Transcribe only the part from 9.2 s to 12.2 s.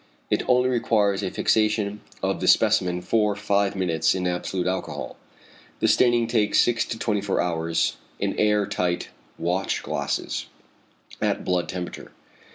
watch glasses) at blood temperature.